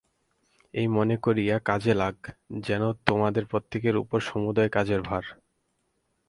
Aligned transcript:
এই 0.73 0.87
মনে 0.87 1.15
করিয়া 1.17 1.55
কাজে 1.59 1.93
লাগ, 1.93 2.15
যেন 2.59 2.83
তোমাদের 3.05 3.43
প্রত্যেকের 3.45 3.95
উপর 3.97 4.19
সমুদয় 4.19 4.69
কাজের 4.69 5.01
ভার। 5.01 5.23